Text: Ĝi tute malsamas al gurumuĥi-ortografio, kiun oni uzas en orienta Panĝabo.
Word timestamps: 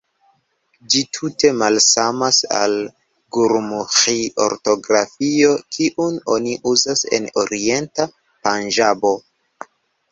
Ĝi 0.93 1.01
tute 1.17 1.51
malsamas 1.57 2.39
al 2.61 2.73
gurumuĥi-ortografio, 3.37 5.53
kiun 5.77 6.19
oni 6.39 6.59
uzas 6.75 7.07
en 7.21 7.31
orienta 7.45 8.11
Panĝabo. 8.47 9.15